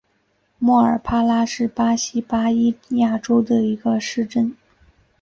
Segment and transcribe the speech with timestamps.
[0.57, 4.57] 莫尔帕拉是巴西巴伊亚州的一个市镇。